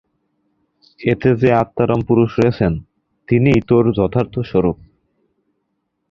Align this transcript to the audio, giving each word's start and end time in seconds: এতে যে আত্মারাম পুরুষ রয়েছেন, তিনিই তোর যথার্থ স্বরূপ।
এতে 1.03 1.29
যে 1.35 1.49
আত্মারাম 1.53 2.01
পুরুষ 2.07 2.29
রয়েছেন, 2.39 2.73
তিনিই 3.27 3.61
তোর 3.69 3.83
যথার্থ 3.97 4.35
স্বরূপ। 4.49 4.77